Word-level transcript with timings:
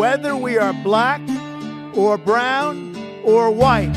whether 0.00 0.34
we 0.34 0.56
are 0.56 0.72
black 0.82 1.20
or 1.94 2.16
brown 2.16 2.96
or 3.22 3.50
white. 3.50 3.94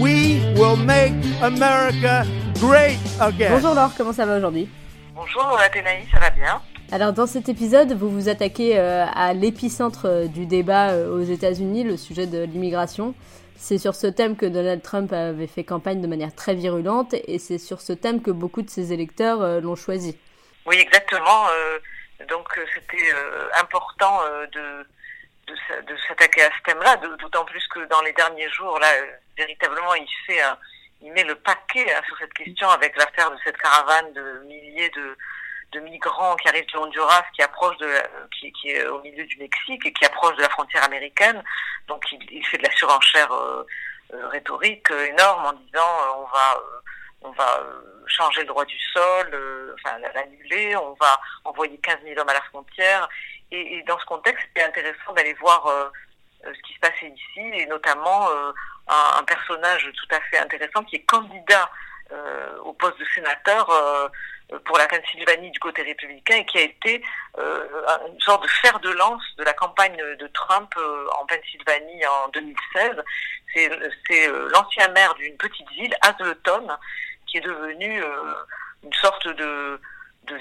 We 0.00 0.38
will 0.54 0.76
make 0.76 1.14
America 1.42 2.24
great 2.60 2.96
again. 3.20 3.50
Bonjour 3.50 3.74
Laure, 3.74 3.92
comment 3.96 4.12
ça 4.12 4.24
va 4.24 4.38
aujourd'hui? 4.38 4.68
Bonjour 5.16 5.58
Athénaï, 5.58 6.06
ça 6.12 6.20
va 6.20 6.30
bien? 6.30 6.62
Alors 6.92 7.12
dans 7.12 7.26
cet 7.26 7.48
épisode, 7.48 7.92
vous 7.92 8.08
vous 8.08 8.28
attaquez 8.28 8.78
euh, 8.78 9.04
à 9.12 9.34
l'épicentre 9.34 10.06
euh, 10.06 10.26
du 10.26 10.46
débat 10.46 10.90
euh, 10.90 11.12
aux 11.12 11.24
États-Unis, 11.24 11.82
le 11.82 11.96
sujet 11.96 12.28
de 12.28 12.44
l'immigration. 12.44 13.16
C'est 13.56 13.78
sur 13.78 13.96
ce 13.96 14.06
thème 14.06 14.36
que 14.36 14.46
Donald 14.46 14.80
Trump 14.80 15.12
avait 15.12 15.48
fait 15.48 15.64
campagne 15.64 16.00
de 16.00 16.06
manière 16.06 16.32
très 16.32 16.54
virulente 16.54 17.16
et 17.26 17.40
c'est 17.40 17.58
sur 17.58 17.80
ce 17.80 17.92
thème 17.92 18.22
que 18.22 18.30
beaucoup 18.30 18.62
de 18.62 18.70
ses 18.70 18.92
électeurs 18.92 19.60
l'ont 19.60 19.76
choisi. 19.76 20.16
Oui, 20.66 20.76
exactement. 20.76 21.46
Donc 22.28 22.48
c'était 22.74 23.12
important 23.58 24.20
de, 24.52 24.86
de, 25.46 25.96
s'attaquer 26.08 26.42
à 26.42 26.50
ce 26.56 26.62
thème-là, 26.64 26.96
d'autant 26.96 27.44
plus 27.44 27.66
que 27.68 27.80
dans 27.86 28.02
les 28.02 28.12
derniers 28.12 28.50
jours, 28.50 28.78
là, 28.78 28.88
véritablement, 29.36 29.94
il 29.94 30.08
fait 30.26 30.42
il 31.02 31.12
met 31.12 31.24
le 31.24 31.34
paquet 31.34 31.92
hein, 31.92 32.00
sur 32.06 32.16
cette 32.18 32.32
question 32.32 32.68
avec 32.70 32.96
l'affaire 32.96 33.30
de 33.30 33.36
cette 33.44 33.56
caravane 33.56 34.12
de 34.12 34.44
milliers 34.46 34.88
de, 34.90 35.16
de 35.72 35.80
migrants 35.80 36.36
qui 36.36 36.48
arrivent 36.48 36.66
du 36.66 36.76
Honduras, 36.76 37.24
qui 37.34 37.42
approche 37.42 37.76
de, 37.78 37.88
qui, 38.38 38.52
qui, 38.52 38.70
est 38.70 38.86
au 38.86 39.02
milieu 39.02 39.24
du 39.24 39.36
Mexique 39.38 39.84
et 39.84 39.92
qui 39.92 40.04
approche 40.04 40.36
de 40.36 40.42
la 40.42 40.48
frontière 40.48 40.84
américaine. 40.84 41.42
Donc 41.88 42.04
il, 42.12 42.20
il 42.30 42.46
fait 42.46 42.58
de 42.58 42.62
la 42.62 42.74
surenchère 42.74 43.32
euh, 43.32 43.66
euh, 44.14 44.28
rhétorique 44.28 44.90
euh, 44.90 45.06
énorme 45.06 45.46
en 45.46 45.52
disant 45.52 46.18
on 46.18 46.24
va 46.24 46.62
on 47.24 47.30
va 47.30 47.62
changer 48.06 48.40
le 48.42 48.48
droit 48.48 48.64
du 48.64 48.78
sol, 48.92 49.74
enfin 49.74 49.98
l'annuler, 50.14 50.76
on 50.76 50.94
va 50.94 51.20
envoyer 51.44 51.78
15 51.78 51.98
000 52.04 52.20
hommes 52.20 52.28
à 52.28 52.34
la 52.34 52.42
frontière. 52.42 53.08
Et, 53.50 53.82
dans 53.86 53.98
ce 53.98 54.04
contexte, 54.06 54.46
c'est 54.56 54.64
intéressant 54.64 55.12
d'aller 55.14 55.34
voir 55.34 55.90
ce 56.44 56.62
qui 56.62 56.74
se 56.74 56.80
passait 56.80 57.08
ici 57.08 57.40
et 57.52 57.66
notamment 57.66 58.28
un, 58.88 59.24
personnage 59.24 59.88
tout 59.94 60.14
à 60.14 60.20
fait 60.22 60.38
intéressant 60.38 60.82
qui 60.84 60.96
est 60.96 61.04
candidat 61.04 61.70
au 62.64 62.72
poste 62.72 62.98
de 62.98 63.04
sénateur 63.14 63.70
pour 64.60 64.78
la 64.78 64.86
Pennsylvanie 64.86 65.50
du 65.50 65.58
côté 65.58 65.82
républicain 65.82 66.36
et 66.36 66.46
qui 66.46 66.58
a 66.58 66.62
été 66.62 67.02
euh, 67.38 67.66
une 68.08 68.20
sorte 68.20 68.42
de 68.42 68.48
fer 68.48 68.78
de 68.80 68.90
lance 68.90 69.22
de 69.38 69.44
la 69.44 69.52
campagne 69.52 69.96
de 69.96 70.26
Trump 70.28 70.72
euh, 70.76 71.06
en 71.20 71.26
Pennsylvanie 71.26 72.06
en 72.06 72.28
2016. 72.28 72.90
C'est 73.54 74.28
euh, 74.28 74.48
l'ancien 74.50 74.88
maire 74.88 75.14
d'une 75.14 75.36
petite 75.36 75.68
ville, 75.70 75.94
Hazleton, 76.02 76.68
qui 77.32 77.38
est 77.38 77.40
devenu 77.40 78.02
euh, 78.02 78.34
une 78.84 78.92
sorte 78.92 79.26
de, 79.26 79.80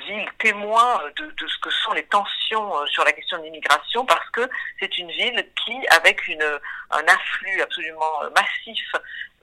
ville 0.08 0.30
témoin 0.40 1.02
de, 1.18 1.48
ce 1.48 1.58
que 1.60 1.70
sont 1.70 1.94
les 1.94 2.04
tensions 2.04 2.78
euh, 2.78 2.86
sur 2.88 3.04
la 3.04 3.12
question 3.12 3.38
de 3.40 3.44
l'immigration 3.44 4.06
parce 4.06 4.30
que 4.30 4.48
c'est 4.80 4.98
une 4.98 5.10
ville 5.10 5.46
qui, 5.66 5.76
avec 5.88 6.28
une, 6.28 6.60
un 6.92 7.04
afflux 7.08 7.62
absolument 7.62 8.12
massif 8.36 8.92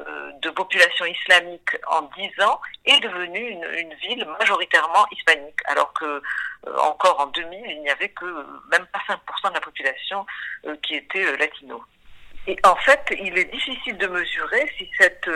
euh, 0.01 0.31
de 0.43 0.51
population 0.51 1.07
islamique 1.07 1.77
en 1.87 2.03
10 2.03 2.45
ans 2.45 2.61
est 2.85 3.01
devenue 3.01 3.51
une, 3.51 3.95
ville 3.95 4.27
majoritairement 4.39 5.07
hispanique, 5.11 5.59
alors 5.65 5.93
que 5.95 6.23
encore 6.83 7.21
en 7.21 7.27
2000, 7.27 7.61
il 7.67 7.81
n'y 7.83 7.91
avait 7.91 8.11
que 8.11 8.27
même 8.71 8.87
pas 8.87 9.01
5% 9.09 9.49
de 9.49 9.55
la 9.55 9.61
population 9.61 10.25
qui 10.83 10.95
était 10.97 11.37
latino. 11.37 11.83
Et 12.47 12.57
en 12.65 12.77
fait, 12.77 13.03
il 13.21 13.37
est 13.37 13.53
difficile 13.53 13.99
de 13.99 14.07
mesurer 14.07 14.73
si 14.79 14.89
cette 14.99 15.29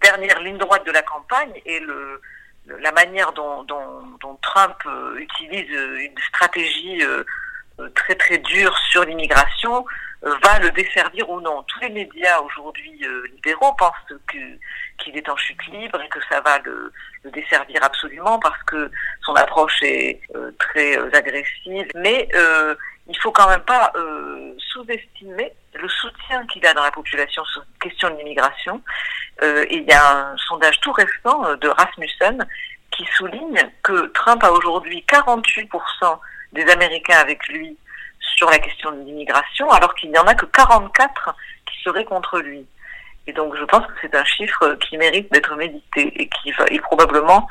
dernière 0.00 0.40
ligne 0.40 0.58
droite 0.58 0.84
de 0.86 0.92
la 0.92 1.02
campagne 1.02 1.60
et 1.64 1.80
le, 1.80 2.20
la 2.66 2.92
manière 2.92 3.32
dont, 3.32 3.62
dont, 3.64 4.02
dont 4.20 4.38
Trump 4.42 4.76
utilise 5.16 5.70
une 5.70 6.18
stratégie 6.28 7.02
très 7.94 8.14
très 8.14 8.38
dure 8.38 8.76
sur 8.90 9.04
l'immigration 9.04 9.84
euh, 10.24 10.34
va 10.42 10.58
le 10.58 10.70
desservir 10.72 11.28
ou 11.30 11.40
non. 11.40 11.62
Tous 11.62 11.80
les 11.80 11.88
médias 11.88 12.40
aujourd'hui 12.40 13.00
euh, 13.04 13.26
libéraux 13.28 13.72
pensent 13.78 14.12
que 14.26 14.38
qu'il 14.98 15.16
est 15.16 15.28
en 15.30 15.36
chute 15.36 15.66
libre 15.68 15.98
et 16.02 16.08
que 16.08 16.18
ça 16.28 16.42
va 16.42 16.58
le, 16.58 16.92
le 17.22 17.30
desservir 17.30 17.82
absolument 17.82 18.38
parce 18.38 18.62
que 18.64 18.90
son 19.24 19.34
approche 19.34 19.82
est 19.82 20.20
euh, 20.34 20.50
très 20.58 20.98
agressive. 21.14 21.88
Mais 21.94 22.28
il 23.06 23.18
faut 23.18 23.32
quand 23.32 23.48
même 23.48 23.62
pas 23.62 23.92
sous-estimer 24.72 25.52
le 25.74 25.88
soutien 25.88 26.46
qu'il 26.46 26.64
a 26.66 26.74
dans 26.74 26.84
la 26.84 26.92
population 26.92 27.42
question 27.80 28.10
de 28.10 28.16
l'immigration. 28.16 28.80
et 29.42 29.76
il 29.76 29.84
y 29.84 29.92
a 29.92 30.30
un 30.32 30.36
sondage 30.36 30.80
tout 30.80 30.92
récent 30.92 31.56
de 31.56 31.68
Rasmussen 31.68 32.46
qui 32.90 33.04
souligne 33.16 33.70
que 33.82 34.06
Trump 34.08 34.42
a 34.44 34.52
aujourd'hui 34.52 35.04
48% 35.08 36.18
des 36.52 36.68
Américains 36.70 37.18
avec 37.18 37.46
lui 37.48 37.76
sur 38.36 38.50
la 38.50 38.58
question 38.58 38.90
de 38.92 39.04
l'immigration, 39.04 39.70
alors 39.70 39.94
qu'il 39.94 40.10
n'y 40.10 40.18
en 40.18 40.26
a 40.26 40.34
que 40.34 40.46
44 40.46 41.34
qui 41.66 41.82
seraient 41.82 42.04
contre 42.04 42.38
lui. 42.40 42.66
Et 43.26 43.32
donc 43.32 43.54
je 43.56 43.64
pense 43.64 43.86
que 43.86 43.92
c'est 44.00 44.14
un 44.14 44.24
chiffre 44.24 44.74
qui 44.74 44.96
mérite 44.96 45.30
d'être 45.32 45.54
médité 45.56 46.12
et 46.20 46.28
qui 46.28 46.52
et 46.70 46.80
probablement 46.80 47.46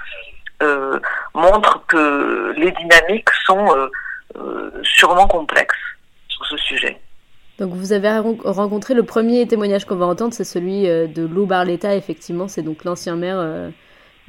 euh, 0.61 1.00
montre 1.34 1.85
que 1.88 2.53
les 2.57 2.72
dynamiques 2.72 3.29
sont 3.46 3.75
euh, 3.75 3.90
euh, 4.35 4.72
sûrement 4.84 5.28
complexes 5.28 5.78
sur 6.28 6.46
ce 6.47 6.57
sujet. 6.57 7.00
Donc 7.59 7.74
vous 7.74 7.94
avez 7.94 8.09
rencontré 8.44 8.94
le 8.94 9.03
premier 9.03 9.47
témoignage 9.47 9.86
qu'on 9.86 9.96
va 9.96 10.06
entendre, 10.06 10.34
c'est 10.34 10.46
celui 10.46 10.84
de 10.84 11.25
Lou 11.25 11.46
Barletta, 11.46 11.96
effectivement, 11.96 12.47
c'est 12.47 12.62
donc 12.62 12.86
l'ancien 12.86 13.16
maire 13.16 13.72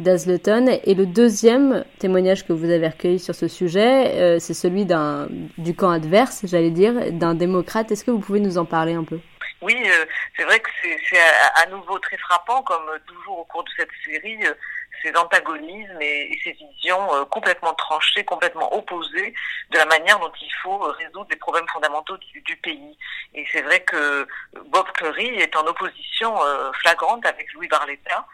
d'Azleton. 0.00 0.80
Et 0.84 0.94
le 0.94 1.06
deuxième 1.06 1.84
témoignage 1.98 2.46
que 2.46 2.52
vous 2.52 2.70
avez 2.70 2.88
recueilli 2.88 3.18
sur 3.18 3.34
ce 3.34 3.48
sujet, 3.48 4.14
euh, 4.16 4.38
c'est 4.40 4.54
celui 4.54 4.84
d'un 4.86 5.28
du 5.58 5.74
camp 5.74 5.90
adverse, 5.90 6.44
j'allais 6.44 6.70
dire, 6.70 7.12
d'un 7.12 7.34
démocrate. 7.34 7.92
Est-ce 7.92 8.04
que 8.04 8.10
vous 8.10 8.18
pouvez 8.18 8.40
nous 8.40 8.58
en 8.58 8.64
parler 8.64 8.94
un 8.94 9.04
peu? 9.04 9.20
Oui, 9.62 9.76
euh, 9.76 10.04
c'est 10.36 10.44
vrai 10.44 10.58
que 10.58 10.70
c'est 10.82 11.18
à, 11.62 11.66
nouveau 11.66 11.98
très 11.98 12.16
frappant, 12.16 12.62
comme 12.62 12.86
toujours 13.06 13.40
au 13.40 13.44
cours 13.44 13.62
de 13.62 13.70
cette 13.76 13.90
série, 14.04 14.38
euh, 14.46 14.54
ces 15.02 15.14
antagonismes 15.16 16.00
et, 16.00 16.32
et 16.32 16.40
ces 16.44 16.52
visions 16.52 17.24
complètement 17.30 17.74
tranchées, 17.74 18.24
complètement 18.24 18.74
opposées 18.74 19.34
de 19.70 19.78
la 19.78 19.86
manière 19.86 20.18
dont 20.18 20.32
il 20.40 20.52
faut 20.62 20.78
résoudre 20.78 21.26
les 21.30 21.36
problèmes 21.36 21.68
fondamentaux 21.68 22.16
du, 22.16 22.40
du 22.42 22.56
pays. 22.56 22.96
Et 23.34 23.46
c'est 23.52 23.62
vrai 23.62 23.80
que 23.80 24.26
Bob 24.66 24.86
Curry 24.92 25.28
est 25.40 25.56
en 25.56 25.66
opposition 25.66 26.36
flagrante 26.74 27.24
avec 27.26 27.52
Louis 27.54 27.68
Barletta. 27.68 28.26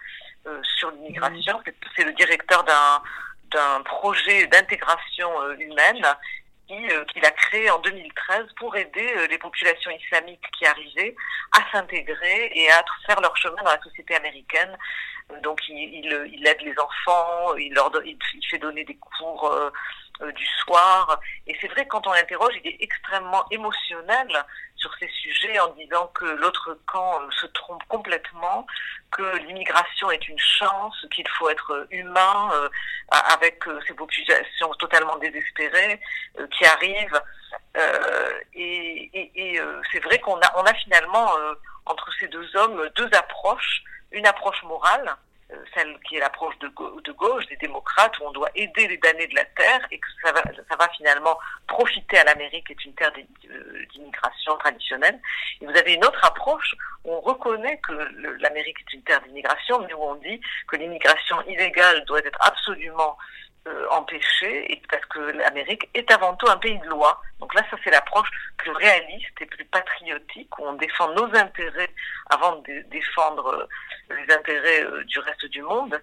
Euh, 0.46 0.60
sur 0.78 0.92
l'immigration. 0.92 1.60
C'est 1.96 2.04
le 2.04 2.12
directeur 2.12 2.62
d'un 2.64 3.02
d'un 3.50 3.80
projet 3.82 4.46
d'intégration 4.48 5.30
euh, 5.42 5.56
humaine 5.56 6.04
qui, 6.66 6.90
euh, 6.90 7.04
qu'il 7.06 7.24
a 7.24 7.30
créé 7.30 7.70
en 7.70 7.78
2013 7.78 8.46
pour 8.56 8.76
aider 8.76 9.26
les 9.28 9.38
populations 9.38 9.90
islamiques 9.90 10.44
qui 10.56 10.66
arrivaient 10.66 11.14
à 11.52 11.60
s'intégrer 11.72 12.50
et 12.54 12.70
à 12.70 12.84
faire 13.06 13.20
leur 13.20 13.36
chemin 13.36 13.56
dans 13.56 13.70
la 13.70 13.80
société 13.82 14.14
américaine. 14.14 14.76
Donc 15.42 15.60
il, 15.68 15.76
il, 15.76 16.30
il 16.34 16.46
aide 16.46 16.60
les 16.62 16.74
enfants, 16.78 17.54
il, 17.56 17.72
leur, 17.74 17.90
il, 18.04 18.16
il 18.34 18.46
fait 18.48 18.58
donner 18.58 18.84
des 18.84 18.96
cours 18.96 19.50
euh, 19.52 20.32
du 20.32 20.46
soir. 20.64 21.20
Et 21.46 21.56
c'est 21.60 21.68
vrai 21.68 21.86
quand 21.86 22.06
on 22.06 22.12
l'interroge, 22.12 22.54
il 22.62 22.70
est 22.70 22.76
extrêmement 22.80 23.44
émotionnel 23.50 24.28
sur 24.76 24.94
ces 25.00 25.08
sujets 25.08 25.58
en 25.58 25.68
disant 25.74 26.06
que 26.14 26.24
l'autre 26.24 26.78
camp 26.86 27.20
euh, 27.20 27.30
se 27.32 27.46
trompe 27.46 27.82
complètement, 27.88 28.66
que 29.10 29.36
l'immigration 29.38 30.10
est 30.12 30.28
une 30.28 30.38
chance, 30.38 30.94
qu'il 31.12 31.28
faut 31.28 31.48
être 31.50 31.86
humain 31.90 32.50
euh, 32.54 32.68
avec 33.10 33.64
ces 33.86 33.94
populations 33.94 34.72
totalement 34.78 35.16
désespérées 35.16 36.00
qui 36.52 36.64
arrivent. 36.66 37.20
et, 38.54 39.10
et, 39.12 39.54
et 39.54 39.60
c'est 39.92 40.00
vrai 40.00 40.18
qu'on 40.18 40.36
a, 40.36 40.52
on 40.56 40.62
a 40.64 40.74
finalement 40.74 41.30
entre 41.86 42.10
ces 42.18 42.28
deux 42.28 42.56
hommes 42.56 42.88
deux 42.96 43.08
approches, 43.14 43.82
une 44.12 44.26
approche 44.26 44.62
morale 44.64 45.16
euh, 45.52 45.56
celle 45.76 45.96
qui 46.00 46.16
est 46.16 46.20
l'approche 46.20 46.58
de, 46.58 46.68
gauche, 47.12 47.46
des 47.46 47.56
démocrates, 47.58 48.18
où 48.18 48.24
on 48.24 48.32
doit 48.32 48.50
aider 48.56 48.88
les 48.88 48.96
damnés 48.96 49.28
de 49.28 49.34
la 49.36 49.44
terre 49.44 49.86
et 49.92 49.98
que 49.98 50.06
ça 50.20 50.32
va, 50.32 50.42
ça 50.42 50.76
va 50.76 50.88
finalement 50.96 51.38
profiter 51.68 52.18
à 52.18 52.24
l'Amérique, 52.24 52.66
qui 52.66 52.72
est 52.72 52.84
une 52.84 52.94
terre 52.94 53.12
euh, 53.48 53.86
d'immigration 53.92 54.56
traditionnelle. 54.56 55.20
Et 55.60 55.66
vous 55.66 55.76
avez 55.76 55.94
une 55.94 56.04
autre 56.04 56.24
approche 56.24 56.74
où 57.04 57.12
on 57.12 57.20
reconnaît 57.20 57.78
que 57.78 57.92
l'Amérique 58.40 58.78
est 58.88 58.94
une 58.94 59.02
terre 59.02 59.20
d'immigration, 59.22 59.78
mais 59.86 59.94
où 59.94 60.02
on 60.02 60.16
dit 60.16 60.40
que 60.66 60.74
l'immigration 60.74 61.40
illégale 61.42 62.04
doit 62.06 62.18
être 62.18 62.40
absolument 62.40 63.16
euh, 63.66 63.86
empêcher, 63.90 64.72
et 64.72 64.82
parce 64.88 65.04
que 65.06 65.18
l'Amérique 65.18 65.88
est 65.94 66.10
avant 66.10 66.34
tout 66.36 66.48
un 66.48 66.56
pays 66.56 66.78
de 66.78 66.88
loi. 66.88 67.20
Donc 67.40 67.54
là, 67.54 67.62
ça 67.70 67.76
c'est 67.82 67.90
l'approche 67.90 68.28
plus 68.56 68.70
réaliste 68.70 69.40
et 69.40 69.46
plus 69.46 69.64
patriotique, 69.64 70.58
où 70.58 70.66
on 70.66 70.74
défend 70.74 71.12
nos 71.14 71.34
intérêts 71.34 71.90
avant 72.30 72.56
de 72.56 72.84
défendre 72.90 73.46
euh, 73.48 74.14
les 74.14 74.34
intérêts 74.34 74.84
euh, 74.84 75.04
du 75.04 75.18
reste 75.18 75.46
du 75.46 75.62
monde. 75.62 76.00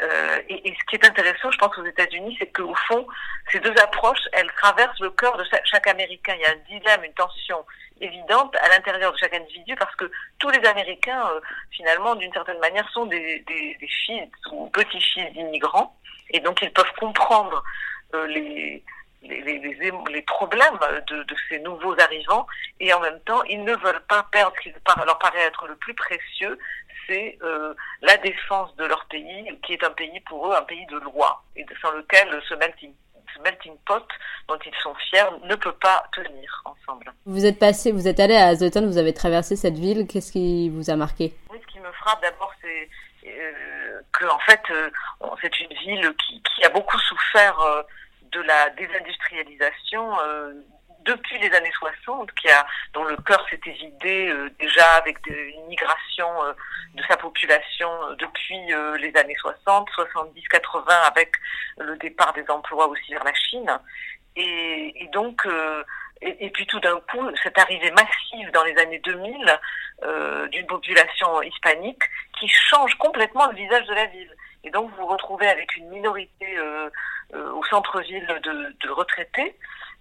Euh, 0.00 0.40
et, 0.48 0.74
ce 0.78 0.84
qui 0.86 0.96
est 0.96 1.04
intéressant, 1.04 1.50
je 1.50 1.58
pense, 1.58 1.76
aux 1.76 1.84
États-Unis, 1.84 2.36
c'est 2.38 2.52
qu'au 2.52 2.74
fond, 2.86 3.06
ces 3.50 3.58
deux 3.58 3.74
approches, 3.82 4.28
elles 4.32 4.50
traversent 4.52 5.00
le 5.00 5.10
cœur 5.10 5.36
de 5.36 5.44
chaque 5.64 5.86
Américain. 5.88 6.34
Il 6.36 6.42
y 6.42 6.44
a 6.44 6.50
un 6.50 6.78
dilemme, 6.78 7.04
une 7.04 7.14
tension 7.14 7.64
évidente 8.00 8.54
à 8.56 8.68
l'intérieur 8.68 9.12
de 9.12 9.18
chaque 9.18 9.34
individu, 9.34 9.74
parce 9.74 9.94
que 9.96 10.10
tous 10.38 10.50
les 10.50 10.64
Américains, 10.66 11.26
euh, 11.30 11.40
finalement, 11.72 12.14
d'une 12.14 12.32
certaine 12.32 12.60
manière, 12.60 12.88
sont 12.90 13.06
des, 13.06 13.44
des, 13.48 13.76
des 13.80 14.68
petits-fils 14.72 15.32
d'immigrants, 15.32 15.96
et 16.30 16.38
donc 16.40 16.62
ils 16.62 16.72
peuvent 16.72 16.92
comprendre 17.00 17.64
euh, 18.14 18.26
les, 18.28 18.84
problèmes 20.26 20.78
de, 21.08 21.22
de, 21.24 21.34
ces 21.48 21.58
nouveaux 21.58 21.98
arrivants 21.98 22.46
et 22.78 22.92
en 22.92 23.00
même 23.00 23.18
temps, 23.20 23.42
ils 23.44 23.62
ne 23.64 23.74
veulent 23.74 24.04
pas 24.08 24.24
perdre 24.30 24.54
ce 24.58 24.68
qui 24.68 24.74
leur 25.04 25.18
paraît 25.18 25.40
être 25.40 25.66
le 25.66 25.74
plus 25.76 25.94
précieux, 25.94 26.58
c'est 27.08 27.38
euh, 27.42 27.74
la 28.02 28.16
défense 28.18 28.74
de 28.76 28.84
leur 28.84 29.04
pays, 29.06 29.58
qui 29.64 29.72
est 29.72 29.82
un 29.82 29.90
pays 29.90 30.20
pour 30.28 30.48
eux, 30.48 30.54
un 30.54 30.62
pays 30.62 30.86
de 30.86 30.98
loi, 30.98 31.42
et 31.56 31.64
sans 31.80 31.90
lequel 31.92 32.28
ce 32.48 32.54
melting, 32.54 32.92
ce 33.34 33.42
melting 33.42 33.76
pot 33.86 34.06
dont 34.48 34.58
ils 34.64 34.74
sont 34.82 34.94
fiers 34.94 35.24
ne 35.44 35.54
peut 35.54 35.72
pas 35.72 36.04
tenir 36.12 36.62
ensemble. 36.64 37.12
Vous 37.26 37.46
êtes 37.46 37.58
passé, 37.58 37.92
vous 37.92 38.08
êtes 38.08 38.20
allé 38.20 38.36
à 38.36 38.48
Azoton, 38.48 38.86
vous 38.86 38.98
avez 38.98 39.14
traversé 39.14 39.56
cette 39.56 39.78
ville, 39.78 40.06
qu'est-ce 40.06 40.32
qui 40.32 40.68
vous 40.70 40.90
a 40.90 40.96
marqué? 40.96 41.34
Oui, 41.50 41.58
ce 41.60 41.72
qui 41.72 41.80
me 41.80 41.90
frappe 41.92 42.22
d'abord, 42.22 42.52
c'est 42.60 42.88
euh, 43.26 44.00
que 44.12 44.26
en 44.26 44.38
fait, 44.40 44.60
euh, 44.70 44.90
c'est 45.42 45.60
une 45.60 45.76
ville 45.76 46.14
qui, 46.26 46.42
qui, 46.42 46.64
a 46.64 46.68
beaucoup 46.70 46.98
souffert 46.98 47.58
euh, 47.60 47.82
de 48.32 48.40
la 48.42 48.70
désindustrialisation 48.70 50.12
depuis 51.08 51.38
les 51.38 51.50
années 51.54 51.72
60, 51.78 52.30
qui 52.34 52.48
a, 52.50 52.66
dont 52.92 53.04
le 53.04 53.16
cœur 53.16 53.44
s'était 53.48 53.70
vidé 53.70 54.28
euh, 54.28 54.50
déjà 54.60 54.84
avec 54.96 55.18
une 55.26 55.66
migration 55.66 56.28
euh, 56.44 56.52
de 56.94 57.02
sa 57.08 57.16
population 57.16 57.90
euh, 58.04 58.14
depuis 58.16 58.60
les 59.00 59.12
années 59.16 59.36
60, 59.40 59.88
70, 59.94 60.42
80, 60.48 60.84
avec 61.06 61.32
le 61.78 61.96
départ 61.96 62.32
des 62.34 62.44
emplois 62.50 62.88
aussi 62.88 63.12
vers 63.12 63.24
la 63.24 63.34
Chine. 63.34 63.78
Et, 64.36 65.08
donc, 65.12 65.48
et, 66.20 66.50
puis 66.50 66.64
tout 66.66 66.78
d'un 66.78 67.00
coup, 67.10 67.28
cette 67.42 67.58
arrivée 67.58 67.90
massive 67.90 68.50
dans 68.52 68.62
les 68.62 68.76
années 68.78 69.00
2000 69.00 69.58
d'une 70.52 70.66
population 70.66 71.42
hispanique 71.42 72.02
qui 72.38 72.46
change 72.46 72.94
complètement 72.98 73.48
le 73.48 73.56
visage 73.56 73.84
de 73.86 73.94
la 73.94 74.06
ville. 74.06 74.36
Et 74.62 74.70
donc, 74.70 74.90
vous 74.90 74.96
vous 74.98 75.06
retrouvez 75.06 75.48
avec 75.48 75.74
une 75.74 75.88
minorité 75.88 76.56
au 77.34 77.64
centre-ville 77.64 78.26
de 78.44 78.90
retraités 78.90 79.56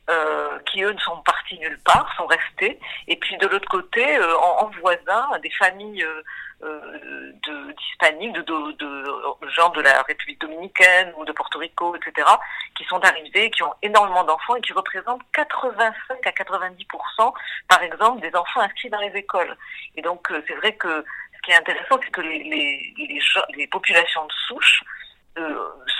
euh, 0.10 0.58
qui 0.72 0.84
eux 0.84 0.94
ne 0.94 1.00
sont 1.00 1.18
partis 1.18 1.60
nulle 1.60 1.80
part, 1.84 2.14
sont 2.16 2.28
restés. 2.28 2.80
Et 3.08 3.16
puis 3.18 3.38
de 3.38 3.48
l'autre 3.48 3.68
côté, 3.70 4.18
euh, 4.18 4.38
en, 4.38 4.66
en, 4.66 4.70
voisin, 4.80 5.28
des 5.44 5.52
familles 5.52 6.04
euh, 6.04 6.22
euh 6.64 7.32
d'hispaniques, 7.78 8.34
de, 8.34 8.42
de, 8.42 8.72
de, 8.74 9.50
gens 9.50 9.70
de 9.70 9.82
la 9.82 10.02
République 10.04 10.40
dominicaine 10.42 11.14
ou 11.18 11.26
de 11.26 11.32
Porto 11.32 11.60
Rico, 11.60 11.96
etc., 11.96 12.28
qui 12.76 12.84
sont 12.86 13.04
arrivés, 13.04 13.52
qui 13.52 13.64
ont 13.64 13.74
énormément 13.82 14.24
d'enfants 14.24 14.56
et 14.56 14.62
qui 14.62 14.74
représentent 14.74 15.22
85 15.34 16.26
à 16.26 16.32
90%, 16.32 17.34
par 17.68 17.84
exemple, 17.84 18.22
des 18.22 18.36
enfants 18.36 18.62
inscrits 18.62 18.90
dans 18.90 19.02
les 19.02 19.16
écoles. 19.16 19.56
Et 19.96 20.02
donc 20.02 20.32
c'est 20.48 20.56
vrai 20.56 20.74
que 20.76 21.06
ce 21.36 21.42
qui 21.42 21.52
est 21.52 21.56
intéressant, 21.56 22.00
c'est 22.04 22.12
que 22.12 22.22
les, 22.22 22.44
les, 22.44 22.94
les, 22.98 23.22
les 23.56 23.68
populations 23.68 24.26
de 24.26 24.34
souche 24.48 24.84
euh, 24.84 24.97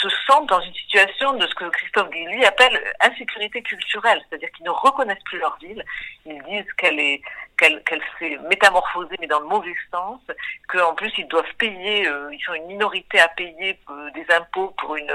se 0.02 0.10
sentent 0.28 0.50
dans 0.50 0.60
une 0.62 0.74
situation 0.74 1.34
de 1.34 1.48
ce 1.48 1.56
que 1.56 1.66
Christophe 1.70 2.10
Guilly 2.10 2.46
appelle 2.46 2.80
insécurité 3.02 3.62
culturelle, 3.62 4.22
c'est-à-dire 4.30 4.52
qu'ils 4.52 4.66
ne 4.66 4.72
reconnaissent 4.72 5.24
plus 5.26 5.40
leur 5.40 5.58
ville, 5.58 5.84
ils 6.26 6.42
disent 6.44 6.72
qu'elle 6.74 7.00
est 7.00 7.22
qu'elle 7.58 7.84
qu'elle 7.84 8.02
s'est 8.20 8.38
métamorphosée 8.50 9.16
mais 9.20 9.28
dans 9.28 9.40
le 9.40 9.48
mauvais 9.48 9.74
sens, 9.92 10.22
qu'en 10.68 10.94
plus 10.94 11.12
ils 11.18 11.28
doivent 11.28 11.56
payer, 11.58 12.08
euh, 12.08 12.30
ils 12.32 12.42
sont 12.42 12.54
une 12.54 12.68
minorité 12.68 13.20
à 13.20 13.28
payer 13.30 13.80
euh, 13.90 14.12
des 14.12 14.26
impôts 14.34 14.74
pour 14.78 14.96
une 14.96 15.14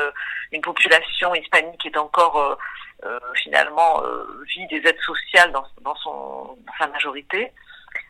une 0.50 0.62
population 0.62 1.34
hispanique 1.34 1.80
qui 1.80 1.88
est 1.88 1.96
encore 1.96 2.58
euh, 3.04 3.18
finalement 3.42 4.02
vit 4.54 4.66
des 4.66 4.88
aides 4.88 5.00
sociales 5.00 5.52
dans 5.52 5.64
dans 5.82 5.96
son 5.96 6.58
dans 6.66 6.72
sa 6.78 6.86
majorité. 6.88 7.52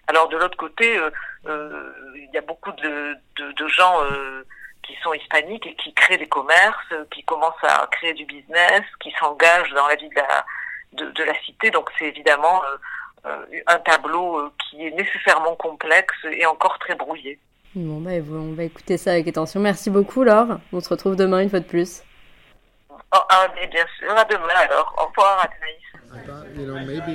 Alors 0.09 0.29
de 0.29 0.37
l'autre 0.37 0.57
côté, 0.57 0.99
il 1.45 2.31
y 2.33 2.39
a 2.39 2.43
beaucoup 2.43 2.73
de 2.73 3.17
de, 3.37 3.53
de 3.53 3.69
gens 3.69 4.01
qui 4.83 4.95
sont 5.03 5.13
hispaniques 5.13 5.67
et 5.67 5.75
qui 5.77 5.93
créent 5.95 6.19
des 6.19 6.29
commerces, 6.29 6.95
qui 7.11 7.23
commencent 7.25 7.63
à 7.63 7.87
créer 7.91 8.15
du 8.15 8.25
business, 8.25 8.83
qui 9.01 9.13
s'engagent 9.19 9.73
dans 9.73 9.87
la 9.87 9.97
vie 9.97 10.09
de 10.09 10.15
la, 10.15 10.45
de, 10.93 11.25
la 11.25 11.35
cité. 11.45 11.71
Donc 11.71 11.91
c'est 11.99 12.07
évidemment 12.07 12.63
euh, 12.65 12.77
euh 13.27 13.61
un 13.67 13.79
tableau 13.79 14.39
euh, 14.39 14.53
qui 14.59 14.87
est 14.87 14.91
nécessairement 14.91 15.55
complexe 15.57 16.17
et 16.31 16.47
encore 16.47 16.79
très 16.79 16.95
brouillé. 16.95 17.39
Bon, 17.75 18.01
bah, 18.01 18.11
on 18.31 18.55
va 18.55 18.65
écouter 18.65 18.99
ça 18.99 19.13
avec 19.13 19.29
attention. 19.29 19.61
Merci 19.61 19.89
beaucoup, 19.89 20.25
Laure. 20.25 20.59
On 20.73 20.81
se 20.81 20.89
retrouve 20.89 21.17
demain 21.17 21.41
une 21.41 21.49
fois 21.49 21.61
de 21.61 21.65
plus. 21.65 22.03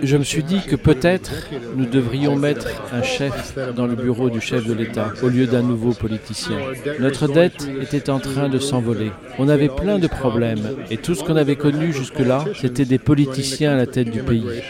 Je 0.04 0.18
me 0.18 0.24
suis 0.24 0.44
dit 0.44 0.62
que 0.66 0.76
peut-être 0.76 1.32
nous 1.76 1.86
devrions 1.86 2.36
mettre 2.36 2.68
un 2.92 3.04
chef 3.04 3.56
dans 3.76 3.86
le 3.86 3.96
bureau 3.96 4.30
du 4.30 4.42
chef 4.42 4.66
de 4.66 4.74
l'État 4.74 5.14
au 5.22 5.30
lieu 5.30 5.46
d'un 5.46 5.62
nouveau 5.62 5.94
politicien. 5.94 6.58
Notre 7.00 7.28
dette 7.28 7.68
était 7.82 8.10
en 8.10 8.20
train 8.20 8.50
de 8.50 8.60
s'envoler. 8.60 9.12
On 9.38 9.50
avait 9.50 9.70
plein 9.70 10.00
de 10.00 10.08
problèmes 10.08 10.78
et 10.90 10.98
tout 10.98 11.16
ce 11.16 11.24
qu'on 11.24 11.36
avait 11.36 11.56
connu 11.56 11.94
jusque-là, 11.94 12.46
c'était 12.56 12.86
des 12.86 13.00
politiciens 13.00 13.74
à 13.74 13.78
la 13.78 13.88
tête 13.88 14.10
du 14.10 14.24
pays. 14.24 14.64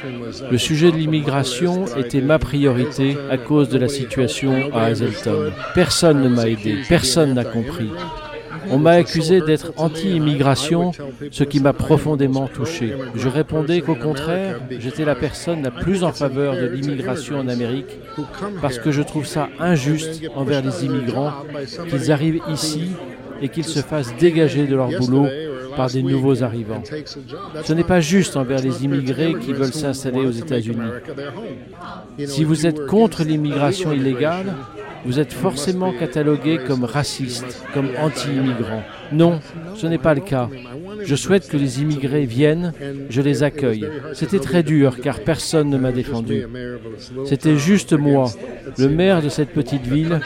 Le 0.50 0.58
sujet 0.58 0.92
de 0.92 0.98
l'immigration 0.98 1.86
était 1.96 2.22
ma 2.22 2.40
priorité 2.40 3.18
à 3.30 3.38
cause 3.38 3.70
de 3.70 3.80
la 3.80 3.88
situation 3.88 4.72
à 4.74 4.86
Hazelton. 4.86 5.54
Personne 5.74 6.22
ne 6.22 6.30
m'a 6.30 6.48
aidé, 6.48 6.84
personne 6.88 7.34
n'a 7.34 7.46
compris. 7.46 7.90
On 8.72 8.78
m'a 8.78 8.92
accusé 8.92 9.42
d'être 9.42 9.74
anti-immigration, 9.78 10.92
ce 11.32 11.44
qui 11.44 11.60
m'a 11.60 11.74
profondément 11.74 12.48
touché. 12.48 12.94
Je 13.16 13.28
répondais 13.28 13.82
qu'au 13.82 13.96
contraire, 13.96 14.60
j'étais 14.80 15.06
la 15.06 15.16
personne 15.16 15.64
la 15.64 15.72
plus 15.72 16.04
en 16.04 16.12
faveur 16.12 16.56
de 16.56 16.66
l'immigration 16.68 17.40
en 17.40 17.48
Amérique 17.48 18.00
parce 18.62 18.80
que 18.80 18.92
je 18.92 19.02
trouve 19.02 19.26
ça 19.26 19.50
injuste 19.60 20.24
envers 20.36 20.62
les 20.64 20.86
immigrants 20.86 21.34
qu'ils 21.90 22.12
arrivent 22.12 22.42
ici 22.50 22.90
et 23.42 23.50
qu'ils 23.50 23.66
se 23.66 23.80
fassent 23.80 24.16
dégager 24.18 24.66
de 24.66 24.76
leur 24.76 24.90
boulot 24.90 25.28
par 25.76 25.90
des 25.90 26.02
nouveaux 26.02 26.44
arrivants. 26.44 26.84
Ce 27.64 27.74
n'est 27.74 27.84
pas 27.84 28.00
juste 28.00 28.36
envers 28.36 28.62
les 28.62 28.84
immigrés 28.84 29.36
qui 29.40 29.54
veulent 29.54 29.74
s'installer 29.74 30.26
aux 30.26 30.32
États-Unis. 30.32 30.90
Si 32.26 32.44
vous 32.44 32.66
êtes 32.66 32.88
contre 32.88 33.24
l'immigration 33.24 33.94
illégale, 33.94 34.56
vous 35.08 35.20
êtes 35.22 35.32
forcément 35.32 35.94
catalogué 35.94 36.60
comme 36.68 36.84
raciste, 36.84 37.64
comme 37.74 37.88
anti-immigrant. 37.98 38.84
Non, 39.12 39.40
ce 39.76 39.88
n'est 39.88 39.98
pas 39.98 40.14
le 40.14 40.22
cas. 40.22 40.50
Je 41.04 41.16
souhaite 41.16 41.48
que 41.48 41.58
les 41.58 41.82
immigrés 41.82 42.26
viennent, 42.26 42.74
je 43.10 43.22
les 43.22 43.44
accueille. 43.44 43.88
C'était 44.14 44.40
très 44.40 44.64
dur 44.64 45.00
car 45.02 45.20
personne 45.20 45.70
ne 45.70 45.78
m'a 45.78 45.92
défendu. 45.92 46.46
C'était 47.26 47.58
juste 47.58 47.94
moi, 47.94 48.32
le 48.78 48.90
maire 48.90 49.22
de 49.22 49.30
cette 49.30 49.52
petite 49.52 49.86
ville, 49.86 50.20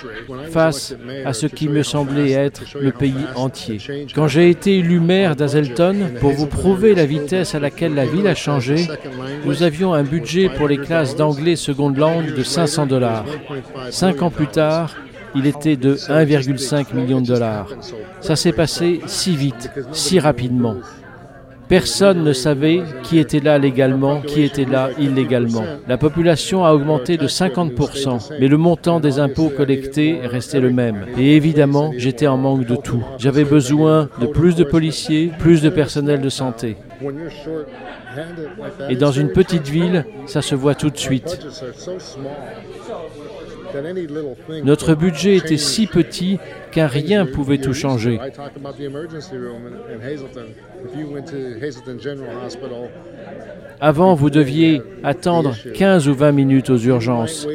face 0.50 0.96
à 1.26 1.34
ce 1.34 1.48
qui 1.48 1.68
me 1.68 1.84
semblait 1.84 2.32
être 2.32 2.64
le 2.80 2.92
pays 2.92 3.26
entier. 3.36 3.78
Quand 4.16 4.28
j'ai 4.28 4.50
été 4.50 4.78
élu 4.78 5.00
maire 5.00 5.36
d'Azelton, 5.36 6.12
pour 6.20 6.32
vous 6.32 6.48
prouver 6.48 6.96
la 6.96 7.06
vitesse 7.06 7.56
à 7.56 7.60
laquelle 7.60 7.94
la 7.94 8.06
ville 8.06 8.28
a 8.28 8.36
changé, 8.36 8.88
nous 9.46 9.64
avions 9.64 9.94
un 9.94 10.04
budget 10.04 10.50
pour 10.50 10.68
les 10.68 10.78
classes 10.78 11.16
d'anglais 11.16 11.56
seconde 11.56 11.98
langue 11.98 12.34
de 12.34 12.44
500 12.44 12.86
dollars. 12.86 13.26
Cinq 13.90 14.22
ans 14.22 14.30
plus 14.30 14.48
tard, 14.48 14.96
il 15.36 15.48
était 15.48 15.76
de 15.76 15.96
1,5 15.96 16.94
million 16.94 17.22
de 17.22 17.28
dollars. 17.28 17.70
Ça 18.20 18.36
s'est 18.36 18.52
passé 18.52 19.02
si 19.06 19.36
vite, 19.36 19.70
si 19.92 20.20
rapidement. 20.20 20.76
Personne 21.72 22.26
ne 22.26 22.34
savait 22.34 22.82
qui 23.02 23.18
était 23.18 23.40
là 23.40 23.58
légalement, 23.58 24.20
qui 24.20 24.42
était 24.42 24.66
là 24.66 24.90
illégalement. 25.00 25.64
La 25.88 25.98
population 25.98 26.66
a 26.66 26.74
augmenté 26.74 27.16
de 27.16 27.28
50%, 27.28 28.34
mais 28.42 28.50
le 28.50 28.58
montant 28.58 29.00
des 29.00 29.20
impôts 29.20 29.48
collectés 29.48 30.18
est 30.18 30.28
resté 30.28 30.60
le 30.60 30.70
même. 30.70 31.06
Et 31.18 31.38
évidemment, 31.38 31.94
j'étais 31.96 32.28
en 32.28 32.36
manque 32.36 32.66
de 32.66 32.76
tout. 32.76 33.02
J'avais 33.18 33.46
besoin 33.46 34.10
de 34.20 34.28
plus 34.28 34.56
de 34.56 34.66
policiers, 34.66 35.32
plus 35.40 35.62
de 35.62 35.70
personnel 35.70 36.20
de 36.20 36.28
santé. 36.28 36.76
Et 38.90 38.98
dans 38.98 39.14
une 39.14 39.32
petite 39.32 39.70
ville, 39.70 40.06
ça 40.26 40.42
se 40.42 40.56
voit 40.56 40.76
tout 40.76 40.90
de 40.90 40.98
suite. 40.98 41.40
Notre 44.64 44.96
budget 44.96 45.36
était 45.38 45.58
si 45.58 45.88
petit 45.88 46.40
qu'un 46.72 46.88
rien 46.88 47.26
pouvait 47.26 47.58
tout 47.58 47.74
changer. 47.74 48.20
Avant, 53.80 54.14
vous 54.14 54.30
deviez 54.30 54.82
attendre 55.04 55.56
15 55.74 56.08
ou 56.08 56.14
20 56.14 56.32
minutes 56.32 56.70
aux 56.70 56.78
urgences. 56.78 57.48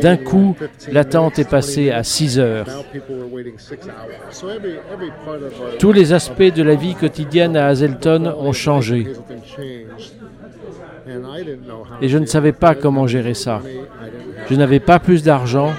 D'un 0.00 0.16
coup, 0.16 0.56
l'attente 0.90 1.38
est 1.38 1.48
passée 1.48 1.90
à 1.90 2.02
6 2.02 2.38
heures. 2.38 2.66
Tous 5.78 5.92
les 5.92 6.12
aspects 6.12 6.42
de 6.42 6.62
la 6.62 6.74
vie 6.74 6.94
quotidienne 6.94 7.56
à 7.56 7.66
Hazelton 7.66 8.34
ont 8.38 8.52
changé. 8.52 9.06
Et 12.00 12.08
je 12.08 12.18
ne 12.18 12.26
savais 12.26 12.52
pas 12.52 12.74
comment 12.74 13.06
gérer 13.06 13.34
ça. 13.34 13.60
Je 14.50 14.54
n'avais 14.56 14.80
pas 14.80 14.98
plus 14.98 15.22
d'argent, 15.22 15.72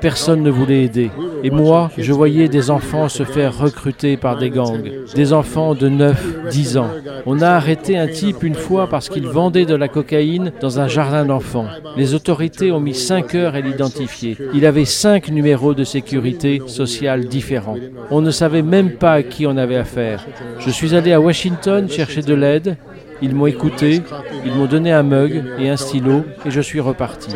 personne 0.00 0.42
ne 0.42 0.50
voulait 0.50 0.84
aider. 0.84 1.10
Et 1.42 1.50
moi, 1.50 1.90
je 1.98 2.12
voyais 2.12 2.48
des 2.48 2.70
enfants 2.70 3.08
se 3.08 3.24
faire 3.24 3.58
recruter 3.58 4.16
par 4.16 4.38
des 4.38 4.50
gangs, 4.50 4.90
des 5.14 5.32
enfants 5.32 5.74
de 5.74 5.88
9, 5.88 6.48
10 6.50 6.78
ans. 6.78 6.90
On 7.26 7.42
a 7.42 7.50
arrêté 7.50 7.98
un 7.98 8.06
type 8.06 8.42
une 8.42 8.54
fois 8.54 8.86
parce 8.88 9.08
qu'il 9.08 9.26
vendait 9.26 9.66
de 9.66 9.74
la 9.74 9.88
cocaïne 9.88 10.52
dans 10.60 10.80
un 10.80 10.88
jardin 10.88 11.24
d'enfants. 11.24 11.66
Les 11.96 12.14
autorités 12.14 12.70
ont 12.72 12.80
mis 12.80 12.94
5 12.94 13.34
heures 13.34 13.54
à 13.54 13.60
l'identifier. 13.60 14.36
Il 14.54 14.64
avait 14.66 14.84
5 14.84 15.28
numéros 15.30 15.74
de 15.74 15.84
sécurité 15.84 16.62
sociale 16.66 17.26
différents. 17.26 17.76
On 18.10 18.20
ne 18.20 18.30
savait 18.30 18.62
même 18.62 18.92
pas 18.92 19.14
à 19.14 19.22
qui 19.22 19.46
on 19.46 19.56
avait 19.56 19.76
affaire. 19.76 20.26
Je 20.58 20.70
suis 20.70 20.94
allé 20.94 21.12
à 21.12 21.20
Washington 21.20 21.88
chercher 21.88 22.22
de 22.22 22.34
l'aide 22.34 22.76
Ils 23.22 23.34
m'ont 23.34 23.46
écouté, 23.46 24.02
ils 24.44 24.52
m'ont 24.52 24.66
donné 24.66 24.92
un 24.92 25.02
mug 25.02 25.44
et 25.58 25.70
un 25.70 25.76
stylo 25.76 26.24
et 26.44 26.50
je 26.50 26.60
suis 26.60 26.80
reparti. 26.80 27.30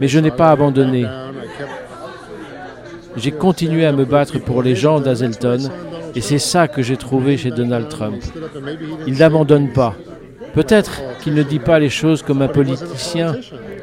Mais 0.00 0.08
je 0.08 0.18
n'ai 0.18 0.30
pas 0.30 0.50
abandonné. 0.50 1.06
J'ai 3.16 3.32
continué 3.32 3.86
à 3.86 3.92
me 3.92 4.04
battre 4.04 4.38
pour 4.38 4.62
les 4.62 4.74
gens 4.74 5.00
d'Azelton 5.00 5.70
et 6.14 6.20
c'est 6.20 6.38
ça 6.38 6.68
que 6.68 6.82
j'ai 6.82 6.96
trouvé 6.96 7.36
chez 7.36 7.50
Donald 7.50 7.88
Trump. 7.88 8.22
Il 9.06 9.18
n'abandonne 9.18 9.72
pas. 9.72 9.94
Peut-être 10.54 11.02
qu'il 11.20 11.34
ne 11.34 11.42
dit 11.42 11.58
pas 11.58 11.78
les 11.80 11.90
choses 11.90 12.22
comme 12.22 12.42
un 12.42 12.48
politicien, 12.48 13.34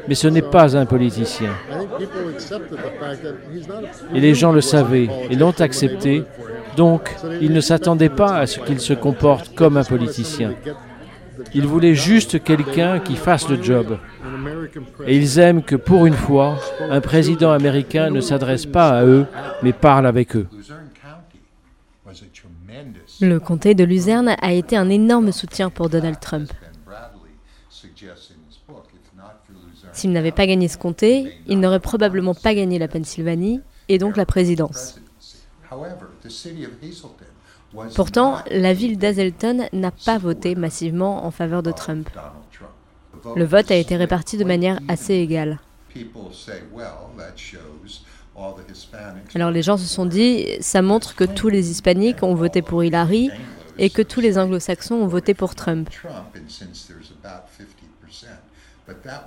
mais 0.08 0.14
ce 0.14 0.28
n'est 0.28 0.40
pas 0.42 0.76
un 0.76 0.86
politicien. 0.86 1.50
Et 4.14 4.20
les 4.20 4.34
gens 4.34 4.52
le 4.52 4.62
savaient 4.62 5.08
et 5.30 5.36
l'ont 5.36 5.54
accepté, 5.60 6.24
donc 6.76 7.14
ils 7.42 7.52
ne 7.52 7.60
s'attendaient 7.60 8.08
pas 8.08 8.38
à 8.38 8.46
ce 8.46 8.60
qu'il 8.60 8.80
se 8.80 8.94
comporte 8.94 9.54
comme 9.54 9.76
un 9.76 9.84
politicien. 9.84 10.54
Ils 11.54 11.66
voulaient 11.66 11.94
juste 11.94 12.42
quelqu'un 12.42 13.00
qui 13.00 13.16
fasse 13.16 13.48
le 13.48 13.62
job. 13.62 13.98
Et 15.06 15.16
ils 15.16 15.38
aiment 15.38 15.62
que 15.62 15.76
pour 15.76 16.06
une 16.06 16.14
fois, 16.14 16.58
un 16.80 17.00
président 17.00 17.52
américain 17.52 18.10
ne 18.10 18.20
s'adresse 18.20 18.66
pas 18.66 18.90
à 18.90 19.04
eux, 19.04 19.26
mais 19.62 19.72
parle 19.72 20.06
avec 20.06 20.36
eux. 20.36 20.46
Le 23.20 23.38
comté 23.38 23.74
de 23.74 23.84
Luzerne 23.84 24.36
a 24.40 24.52
été 24.52 24.76
un 24.76 24.88
énorme 24.88 25.32
soutien 25.32 25.70
pour 25.70 25.88
Donald 25.88 26.18
Trump. 26.20 26.50
S'il 29.92 30.12
n'avait 30.12 30.32
pas 30.32 30.46
gagné 30.46 30.68
ce 30.68 30.78
comté, 30.78 31.34
il 31.46 31.60
n'aurait 31.60 31.80
probablement 31.80 32.34
pas 32.34 32.54
gagné 32.54 32.78
la 32.78 32.88
Pennsylvanie 32.88 33.60
et 33.88 33.98
donc 33.98 34.16
la 34.16 34.26
présidence. 34.26 34.98
Pourtant, 37.94 38.38
la 38.50 38.72
ville 38.72 38.98
d'Hazelton 38.98 39.68
n'a 39.72 39.90
pas 39.90 40.18
voté 40.18 40.54
massivement 40.54 41.24
en 41.24 41.30
faveur 41.30 41.62
de 41.62 41.72
Trump. 41.72 42.08
Le 43.36 43.44
vote 43.44 43.70
a 43.70 43.76
été 43.76 43.96
réparti 43.96 44.36
de 44.36 44.44
manière 44.44 44.80
assez 44.88 45.14
égale. 45.14 45.60
Alors 49.34 49.50
les 49.50 49.62
gens 49.62 49.76
se 49.76 49.86
sont 49.86 50.06
dit, 50.06 50.46
ça 50.60 50.82
montre 50.82 51.14
que 51.14 51.24
tous 51.24 51.48
les 51.48 51.70
hispaniques 51.70 52.22
ont 52.22 52.34
voté 52.34 52.62
pour 52.62 52.82
Hillary 52.82 53.30
et 53.78 53.90
que 53.90 54.02
tous 54.02 54.20
les 54.20 54.38
anglo-saxons 54.38 54.94
ont 54.94 55.06
voté 55.06 55.34
pour 55.34 55.54
Trump. 55.54 55.88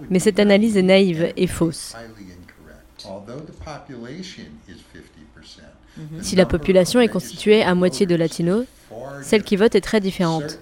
Mais 0.09 0.19
cette 0.19 0.39
analyse 0.39 0.77
est 0.77 0.81
naïve 0.83 1.33
et 1.35 1.47
fausse. 1.47 1.95
Si 6.21 6.35
la 6.35 6.45
population 6.45 6.99
est 6.99 7.07
constituée 7.07 7.63
à 7.63 7.75
moitié 7.75 8.05
de 8.05 8.15
latinos, 8.15 8.65
celle 9.21 9.43
qui 9.43 9.55
vote 9.55 9.75
est 9.75 9.81
très 9.81 10.01
différente. 10.01 10.59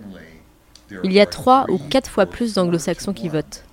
Il 1.03 1.11
y 1.11 1.19
a 1.19 1.25
trois 1.25 1.65
ou 1.69 1.77
quatre 1.77 2.09
fois 2.09 2.25
plus 2.25 2.53
d'anglo-saxons 2.53 3.13
qui 3.13 3.29
votent. 3.29 3.63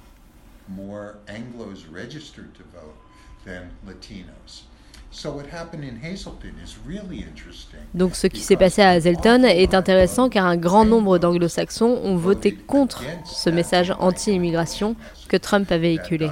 Donc 7.95 8.15
ce 8.15 8.27
qui 8.27 8.41
s'est 8.41 8.57
passé 8.57 8.81
à 8.83 8.91
Hazelton 8.91 9.45
est 9.45 9.75
intéressant 9.75 10.29
car 10.29 10.47
un 10.47 10.57
grand 10.57 10.85
nombre 10.85 11.19
d'anglo-saxons 11.19 12.01
ont 12.05 12.17
voté 12.17 12.55
contre 12.55 13.03
ce 13.25 13.51
message 13.51 13.93
anti-immigration 13.99 14.95
que 15.29 15.37
Trump 15.37 15.71
a 15.73 15.79
véhiculé. 15.79 16.31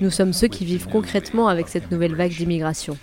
Nous 0.00 0.10
sommes 0.10 0.32
ceux 0.32 0.48
qui 0.48 0.64
vivent 0.64 0.88
concrètement 0.88 1.48
avec 1.48 1.68
cette 1.68 1.90
nouvelle 1.90 2.14
vague 2.14 2.32
d'immigration. 2.32 2.96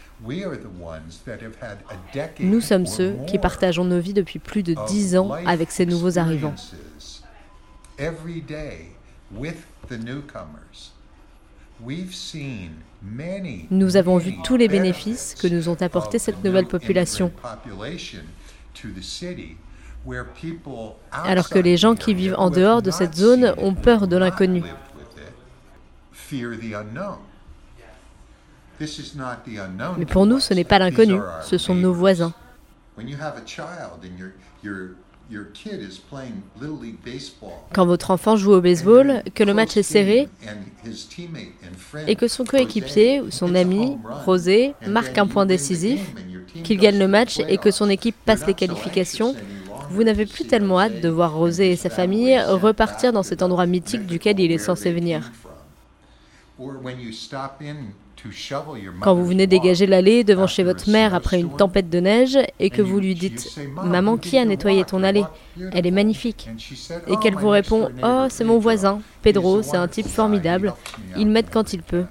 Nous 2.39 2.61
sommes 2.61 2.85
ceux 2.85 3.15
qui 3.27 3.39
partageons 3.39 3.85
nos 3.85 3.99
vies 3.99 4.13
depuis 4.13 4.39
plus 4.39 4.63
de 4.63 4.75
dix 4.87 5.17
ans 5.17 5.31
avec 5.45 5.71
ces 5.71 5.85
nouveaux 5.85 6.17
arrivants. 6.19 6.55
Nous 13.69 13.95
avons 13.95 14.17
vu 14.17 14.33
tous 14.43 14.57
les 14.57 14.67
bénéfices 14.67 15.35
que 15.35 15.47
nous 15.47 15.69
ont 15.69 15.81
apportés 15.81 16.19
cette 16.19 16.43
nouvelle 16.43 16.67
population. 16.67 17.31
Alors 21.11 21.49
que 21.49 21.59
les 21.59 21.77
gens 21.77 21.95
qui 21.95 22.13
vivent 22.13 22.35
en 22.37 22.49
dehors 22.49 22.81
de 22.81 22.91
cette 22.91 23.15
zone 23.15 23.53
ont 23.57 23.73
peur 23.73 24.07
de 24.07 24.17
l'inconnu. 24.17 24.63
Mais 29.97 30.05
pour 30.05 30.25
nous, 30.25 30.39
ce 30.39 30.53
n'est 30.53 30.63
pas 30.63 30.79
l'inconnu, 30.79 31.19
ce 31.43 31.57
sont 31.57 31.75
nos 31.75 31.93
voisins. 31.93 32.33
Quand 37.73 37.85
votre 37.85 38.11
enfant 38.11 38.35
joue 38.37 38.53
au 38.53 38.61
baseball, 38.61 39.23
que 39.35 39.43
le 39.43 39.53
match 39.53 39.77
est 39.77 39.83
serré 39.83 40.29
et 42.07 42.15
que 42.15 42.27
son 42.27 42.45
coéquipier 42.45 43.21
ou 43.21 43.31
son 43.31 43.53
ami, 43.55 43.97
Rosé, 44.25 44.73
marque 44.87 45.17
un 45.17 45.27
point 45.27 45.45
décisif, 45.45 46.13
qu'il 46.63 46.77
gagne 46.77 46.97
le 46.97 47.07
match 47.07 47.39
et 47.47 47.57
que 47.57 47.71
son 47.71 47.89
équipe 47.89 48.15
passe 48.25 48.45
les 48.47 48.53
qualifications, 48.53 49.35
vous 49.89 50.03
n'avez 50.03 50.25
plus 50.25 50.45
tellement 50.45 50.79
hâte 50.79 51.01
de 51.01 51.09
voir 51.09 51.33
Rosé 51.33 51.71
et 51.71 51.75
sa 51.75 51.89
famille 51.89 52.39
repartir 52.41 53.11
dans 53.11 53.23
cet 53.23 53.41
endroit 53.41 53.65
mythique 53.65 54.05
duquel 54.05 54.39
il 54.39 54.51
est 54.51 54.57
censé 54.57 54.91
venir. 54.91 55.31
Quand 59.01 59.13
vous 59.15 59.25
venez 59.25 59.47
dégager 59.47 59.85
l'allée 59.85 60.23
devant 60.23 60.47
chez 60.47 60.63
votre 60.63 60.89
mère 60.89 61.13
après 61.13 61.39
une 61.39 61.55
tempête 61.55 61.89
de 61.89 61.99
neige 61.99 62.37
et 62.59 62.69
que 62.69 62.81
vous 62.81 62.99
lui 62.99 63.13
dites⁇ 63.13 63.57
Maman, 63.85 64.17
qui 64.17 64.37
a 64.39 64.45
nettoyé 64.45 64.83
ton 64.83 65.03
allée 65.03 65.23
Elle 65.71 65.85
est 65.85 65.91
magnifique⁇ 65.91 66.49
et 67.07 67.17
qu'elle 67.17 67.35
vous 67.35 67.49
répond⁇ 67.49 67.89
Oh, 68.03 68.27
c'est 68.29 68.43
mon 68.43 68.57
voisin, 68.57 69.01
Pedro, 69.21 69.61
c'est 69.61 69.77
un 69.77 69.87
type 69.87 70.07
formidable, 70.07 70.73
il 71.15 71.27
m'aide 71.27 71.49
quand 71.51 71.73
il 71.73 71.83
peut⁇ 71.83 72.01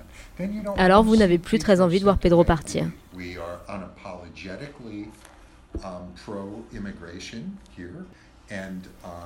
alors 0.76 1.02
vous 1.02 1.16
n'avez 1.16 1.38
plus 1.38 1.58
très 1.58 1.80
envie 1.80 1.98
de 1.98 2.04
voir 2.04 2.18
Pedro 2.18 2.44
partir. 2.44 2.84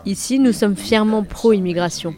Ici, 0.06 0.38
nous 0.38 0.52
sommes 0.52 0.76
fièrement 0.76 1.22
pro-immigration 1.22 2.14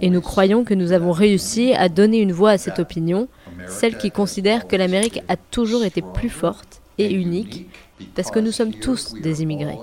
et 0.00 0.10
nous 0.10 0.20
croyons 0.20 0.64
que 0.64 0.74
nous 0.74 0.92
avons 0.92 1.12
réussi 1.12 1.72
à 1.74 1.88
donner 1.88 2.18
une 2.18 2.32
voix 2.32 2.50
à 2.50 2.58
cette 2.58 2.78
opinion, 2.78 3.28
celle 3.68 3.96
qui 3.96 4.10
considère 4.10 4.66
que 4.66 4.76
l'Amérique 4.76 5.22
a 5.28 5.36
toujours 5.36 5.84
été 5.84 6.02
plus 6.02 6.28
forte 6.28 6.80
et 6.98 7.12
unique 7.12 7.68
parce 8.14 8.30
que 8.30 8.40
nous 8.40 8.52
sommes 8.52 8.74
tous 8.74 9.14
des 9.14 9.42
immigrés. 9.42 9.78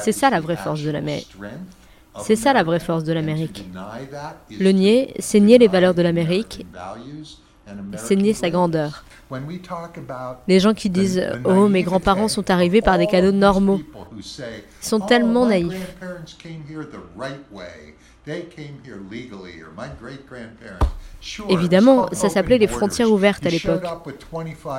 C'est 0.00 0.12
ça 0.12 0.30
la 0.30 0.40
vraie 0.40 0.56
force 0.56 0.82
de 0.82 0.90
l'Amérique. 0.90 1.36
C'est 2.22 2.36
ça 2.36 2.52
la 2.52 2.62
vraie 2.62 2.80
force 2.80 3.04
de 3.04 3.12
l'Amérique. 3.12 3.68
Le 4.58 4.70
nier, 4.70 5.12
c'est 5.18 5.40
nier 5.40 5.58
les 5.58 5.68
valeurs 5.68 5.94
de 5.94 6.02
l'Amérique, 6.02 6.66
c'est 7.96 8.16
nier 8.16 8.32
sa 8.32 8.48
grandeur. 8.48 9.04
Les 10.46 10.60
gens 10.60 10.72
qui 10.72 10.88
disent⁇ 10.88 11.18
Oh, 11.44 11.68
mes 11.68 11.82
grands-parents 11.82 12.28
sont 12.28 12.48
arrivés 12.50 12.80
par 12.80 12.96
des 12.96 13.06
canaux 13.06 13.32
normaux⁇ 13.32 13.78
sont 14.80 15.00
tellement 15.00 15.46
naïfs. 15.46 15.96
Évidemment, 21.48 22.08
ça 22.12 22.28
s'appelait 22.28 22.58
les 22.58 22.66
frontières 22.66 23.10
ouvertes 23.10 23.46
à 23.46 23.50
l'époque. 23.50 23.84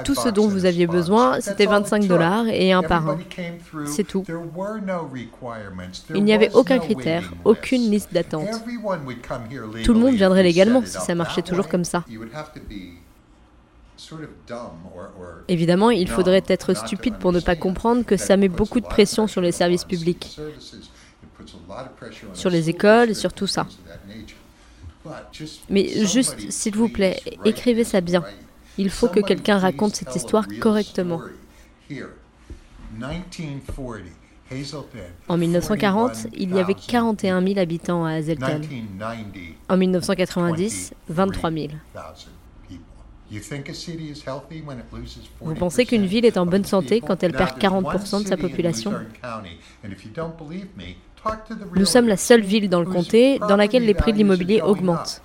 Tout 0.04 0.16
ce 0.16 0.30
dont 0.30 0.48
vous 0.48 0.66
aviez 0.66 0.88
besoin, 0.88 1.40
c'était 1.40 1.66
25 1.66 2.08
dollars 2.08 2.48
et 2.48 2.74
un 2.74 2.84
parrain. 2.84 3.18
C'est 3.86 4.04
tout. 4.04 4.24
Il 6.14 6.24
n'y 6.24 6.34
avait 6.34 6.52
aucun 6.54 6.80
critère, 6.80 7.34
aucune 7.46 7.90
liste 7.90 8.14
d'attente. 8.14 8.64
Tout 9.84 9.94
le 9.94 10.00
monde 10.00 10.16
viendrait 10.16 10.44
légalement 10.44 10.84
si 10.86 11.00
ça 11.00 11.16
marchait 11.16 11.42
toujours 11.42 11.68
comme 11.70 11.86
ça. 11.86 12.04
Évidemment, 15.48 15.90
il 15.90 16.10
faudrait 16.10 16.44
être 16.48 16.74
stupide 16.76 17.18
pour 17.18 17.32
ne 17.32 17.40
pas 17.40 17.56
comprendre 17.56 18.04
que 18.06 18.18
ça 18.18 18.38
met 18.38 18.50
beaucoup 18.50 18.80
de 18.80 18.86
pression 18.86 19.28
sur 19.28 19.42
les 19.42 19.52
services 19.52 19.86
publics, 19.86 20.40
sur 22.34 22.50
les 22.50 22.70
écoles, 22.70 23.16
sur 23.16 23.34
tout 23.34 23.48
ça. 23.48 23.68
Mais 25.70 26.06
juste, 26.06 26.52
s'il 26.52 26.76
vous 26.76 26.90
plaît, 26.90 27.20
écrivez 27.46 27.84
ça 27.84 28.02
bien. 28.02 28.24
Il 28.78 28.90
faut 28.90 29.08
que 29.08 29.20
quelqu'un 29.20 29.58
raconte 29.58 29.96
cette 29.96 30.16
histoire 30.16 30.46
correctement. 30.60 31.22
En 35.28 35.38
1940, 35.38 36.28
il 36.34 36.56
y 36.56 36.60
avait 36.60 36.74
41 36.74 37.46
000 37.46 37.60
habitants 37.60 38.06
à 38.06 38.14
Hazelton. 38.14 38.62
En 39.68 39.78
1990, 39.78 40.94
23 41.10 41.52
000. 41.52 41.68
Vous 45.42 45.56
pensez 45.56 45.86
qu'une 45.86 46.06
ville 46.06 46.26
est 46.26 46.38
en 46.38 46.46
bonne 46.46 46.64
santé 46.64 47.02
quand 47.02 47.24
elle 47.24 47.34
perd 47.34 47.58
40% 47.58 48.24
de 48.24 48.28
sa 48.28 48.38
population? 48.38 48.94
Nous 51.76 51.86
sommes 51.86 52.08
la 52.08 52.18
seule 52.18 52.42
ville 52.42 52.70
dans 52.70 52.80
le 52.80 52.86
comté 52.86 53.40
dans 53.40 53.58
laquelle 53.58 53.86
les 53.86 53.94
prix 53.94 54.14
de 54.14 54.18
l'immobilier 54.18 54.62
augmentent. 54.62 55.22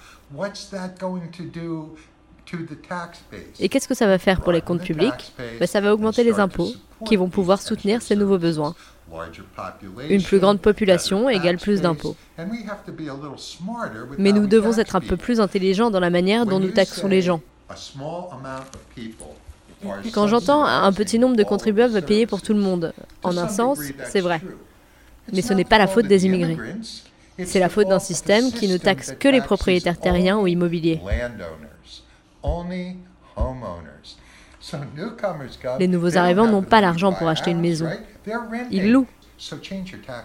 Et 3.60 3.68
qu'est-ce 3.68 3.88
que 3.88 3.94
ça 3.94 4.06
va 4.06 4.18
faire 4.18 4.40
pour 4.40 4.52
les 4.52 4.60
comptes 4.60 4.82
publics? 4.82 5.32
ben, 5.60 5.66
Ça 5.66 5.80
va 5.80 5.94
augmenter 5.94 6.24
les 6.24 6.40
impôts 6.40 6.72
qui 7.06 7.16
vont 7.16 7.28
pouvoir 7.28 7.60
soutenir 7.60 8.02
ces 8.02 8.16
nouveaux 8.16 8.38
besoins. 8.38 8.74
Une 10.08 10.22
plus 10.22 10.38
grande 10.38 10.60
population 10.60 11.28
égale 11.28 11.58
plus 11.58 11.82
d'impôts. 11.82 12.16
Mais 14.18 14.32
nous 14.32 14.46
devons 14.46 14.78
être 14.78 14.96
un 14.96 15.00
peu 15.00 15.16
plus 15.16 15.40
intelligents 15.40 15.90
dans 15.90 16.00
la 16.00 16.10
manière 16.10 16.46
dont 16.46 16.60
nous 16.60 16.70
taxons 16.70 17.08
les 17.08 17.22
gens. 17.22 17.40
Quand 20.12 20.28
j'entends 20.28 20.64
un 20.64 20.92
petit 20.92 21.18
nombre 21.18 21.36
de 21.36 21.42
contribuables 21.44 21.92
va 21.92 22.02
payer 22.02 22.26
pour 22.26 22.42
tout 22.42 22.52
le 22.52 22.60
monde, 22.60 22.92
en 23.22 23.36
un 23.36 23.48
sens, 23.48 23.80
c'est 24.08 24.20
vrai. 24.20 24.40
Mais 25.32 25.42
ce 25.42 25.52
n'est 25.52 25.64
pas 25.64 25.78
la 25.78 25.86
faute 25.86 26.06
des 26.06 26.26
immigrés. 26.26 26.56
C'est 27.44 27.60
la 27.60 27.68
faute 27.68 27.88
d'un 27.88 27.98
système 27.98 28.52
qui 28.52 28.68
ne 28.68 28.76
taxe 28.76 29.14
que 29.18 29.28
les 29.28 29.40
propriétaires 29.40 29.98
terriens 29.98 30.38
ou 30.38 30.46
immobiliers. 30.46 31.00
Les 35.78 35.88
nouveaux 35.88 36.16
arrivants 36.16 36.46
n'ont 36.46 36.62
pas 36.62 36.80
l'argent 36.80 37.12
pour 37.12 37.28
acheter 37.28 37.50
une 37.50 37.60
maison. 37.60 37.88
Ils 38.70 38.92
louent. 38.92 39.06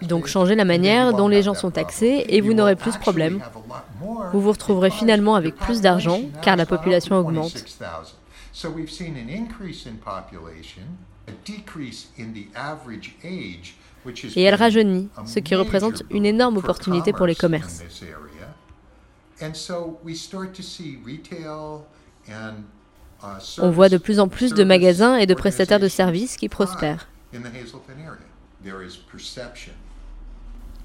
Donc 0.02 0.28
changez 0.28 0.56
la 0.56 0.66
manière 0.66 1.14
dont 1.14 1.28
les 1.28 1.42
gens 1.42 1.54
sont 1.54 1.72
taxés 1.72 2.26
et 2.30 2.42
vous 2.42 2.54
n'aurez 2.54 2.76
plus 2.76 2.92
de 2.92 2.98
problème. 2.98 3.42
Vous 4.34 4.42
vous 4.42 4.52
retrouverez 4.52 4.92
finalement 4.92 5.36
avec 5.36 5.56
plus 5.56 5.82
d'argent 5.82 6.22
car 6.42 6.56
la 6.56 6.66
population 6.66 7.18
augmente. 7.18 7.54
Et 14.36 14.42
elle 14.42 14.56
rajeunit, 14.56 15.10
ce 15.26 15.40
qui 15.40 15.56
représente 15.56 16.04
une 16.10 16.26
énorme 16.26 16.58
opportunité 16.58 17.14
pour 17.14 17.26
les 17.26 17.36
commerces. 17.36 17.84
On 23.60 23.70
voit 23.72 23.90
de 23.90 23.98
plus 23.98 24.20
en 24.20 24.28
plus 24.28 24.54
de 24.54 24.64
magasins 24.64 25.18
et 25.18 25.26
de 25.26 25.34
prestataires 25.34 25.80
de 25.80 25.88
services 25.88 26.38
qui 26.38 26.50
prospèrent. 26.50 27.08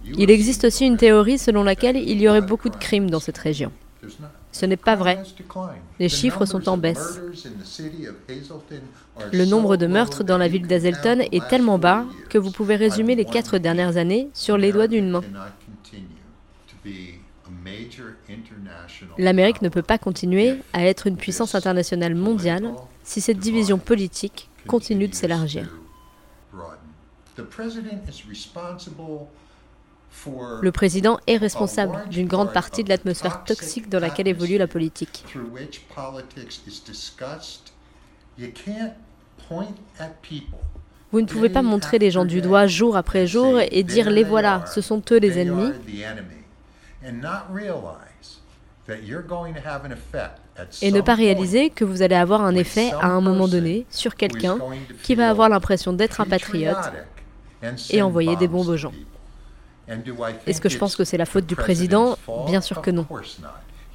Il 0.04 0.30
existe 0.30 0.64
aussi 0.64 0.86
une 0.86 0.96
théorie 0.96 1.38
selon 1.38 1.62
laquelle 1.62 1.96
il 1.96 2.20
y 2.20 2.28
aurait 2.28 2.40
beaucoup 2.40 2.68
de 2.68 2.76
crimes 2.76 3.08
dans 3.08 3.20
cette 3.20 3.38
région. 3.38 3.72
Ce 4.50 4.66
n'est 4.66 4.76
pas 4.76 4.96
vrai. 4.96 5.22
Les 5.98 6.08
chiffres 6.08 6.44
sont 6.44 6.68
en 6.68 6.76
baisse. 6.76 7.20
Le 9.32 9.44
nombre 9.44 9.76
de 9.76 9.86
meurtres 9.86 10.24
dans 10.24 10.38
la 10.38 10.48
ville 10.48 10.66
d'Hazelton 10.66 11.20
est 11.30 11.48
tellement 11.48 11.78
bas 11.78 12.04
que 12.28 12.38
vous 12.38 12.50
pouvez 12.50 12.76
résumer 12.76 13.14
les 13.14 13.24
quatre 13.24 13.58
dernières 13.58 13.96
années 13.96 14.28
sur 14.34 14.58
les 14.58 14.72
doigts 14.72 14.88
d'une 14.88 15.08
main. 15.08 15.22
L'Amérique 19.18 19.62
ne 19.62 19.68
peut 19.68 19.82
pas 19.82 19.98
continuer 19.98 20.58
à 20.72 20.84
être 20.84 21.06
une 21.06 21.16
puissance 21.16 21.54
internationale 21.54 22.14
mondiale 22.14 22.72
si 23.04 23.20
cette 23.20 23.38
division 23.38 23.78
politique 23.78 24.50
continue 24.66 25.08
de 25.08 25.14
s'élargir. 25.14 25.68
Le 30.60 30.72
président 30.72 31.18
est 31.26 31.36
responsable 31.36 32.08
d'une 32.10 32.26
grande 32.26 32.52
partie 32.52 32.84
de 32.84 32.88
l'atmosphère 32.88 33.44
toxique 33.44 33.88
dans 33.88 34.00
laquelle 34.00 34.28
évolue 34.28 34.58
la 34.58 34.66
politique. 34.66 35.24
Vous 41.12 41.20
ne 41.20 41.26
pouvez 41.26 41.48
pas 41.48 41.62
montrer 41.62 41.98
les 41.98 42.10
gens 42.10 42.24
du 42.24 42.40
doigt 42.40 42.66
jour 42.66 42.96
après 42.96 43.26
jour 43.26 43.60
et 43.60 43.82
dire 43.82 44.10
les 44.10 44.24
voilà, 44.24 44.64
ce 44.66 44.80
sont 44.80 45.02
eux 45.10 45.18
les 45.18 45.38
ennemis, 45.38 45.72
et 50.82 50.90
ne 50.90 51.00
pas 51.00 51.14
réaliser 51.14 51.70
que 51.70 51.84
vous 51.84 52.02
allez 52.02 52.14
avoir 52.14 52.42
un 52.42 52.54
effet 52.54 52.92
à 53.00 53.06
un 53.06 53.20
moment 53.20 53.48
donné 53.48 53.86
sur 53.90 54.16
quelqu'un 54.16 54.58
qui 55.02 55.14
va 55.14 55.30
avoir 55.30 55.48
l'impression 55.48 55.92
d'être 55.92 56.20
un 56.20 56.26
patriote 56.26 56.92
et 57.90 58.02
envoyer 58.02 58.36
des 58.36 58.48
bombes 58.48 58.68
aux 58.68 58.76
gens. 58.76 58.92
Est-ce 60.46 60.60
que 60.60 60.68
je 60.68 60.78
pense 60.78 60.96
que 60.96 61.04
c'est 61.04 61.16
la 61.16 61.26
faute 61.26 61.46
du 61.46 61.56
président? 61.56 62.16
Bien 62.46 62.60
sûr 62.60 62.80
que 62.80 62.90
non. 62.90 63.06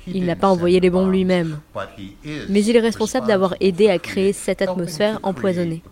Il 0.06 0.26
n'a 0.26 0.36
pas 0.36 0.48
envoyé 0.48 0.80
les 0.80 0.90
bombes 0.90 1.12
lui-même. 1.12 1.60
Mais 2.50 2.64
il 2.64 2.76
est 2.76 2.82
responsable 2.82 3.28
d'avoir 3.28 3.56
aidé 3.60 3.90
à 3.90 4.00
créer 4.00 4.34
cette 4.34 4.62
atmosphère 4.62 5.20
empoisonnée. 5.24 5.84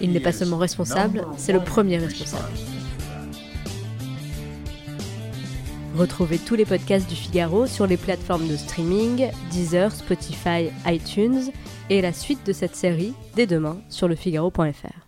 Il 0.00 0.12
n'est 0.12 0.20
pas 0.20 0.32
seulement 0.32 0.58
responsable, 0.58 1.26
c'est 1.36 1.52
le 1.52 1.60
premier 1.60 1.98
responsable. 1.98 2.44
Retrouvez 5.96 6.38
tous 6.38 6.54
les 6.54 6.64
podcasts 6.64 7.08
du 7.08 7.14
Figaro 7.14 7.66
sur 7.66 7.86
les 7.86 7.98
plateformes 7.98 8.48
de 8.48 8.56
streaming, 8.56 9.30
Deezer, 9.50 9.92
Spotify, 9.92 10.70
iTunes 10.86 11.50
et 11.90 12.00
la 12.00 12.12
suite 12.12 12.46
de 12.46 12.52
cette 12.52 12.76
série 12.76 13.14
dès 13.34 13.46
demain 13.46 13.78
sur 13.88 14.08
lefigaro.fr. 14.08 15.06